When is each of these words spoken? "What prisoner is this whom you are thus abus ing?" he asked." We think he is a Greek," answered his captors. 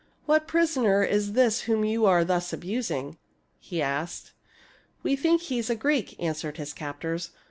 "What 0.25 0.47
prisoner 0.47 1.03
is 1.03 1.33
this 1.33 1.61
whom 1.69 1.85
you 1.85 2.07
are 2.07 2.25
thus 2.25 2.51
abus 2.53 2.89
ing?" 2.89 3.19
he 3.59 3.83
asked." 3.83 4.31
We 5.03 5.15
think 5.15 5.43
he 5.43 5.59
is 5.59 5.69
a 5.69 5.75
Greek," 5.75 6.15
answered 6.19 6.57
his 6.57 6.73
captors. 6.73 7.29